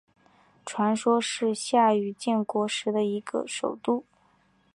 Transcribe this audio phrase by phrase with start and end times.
[0.65, 3.01] 传说是夏禹建国时的
[3.45, 4.03] 首都。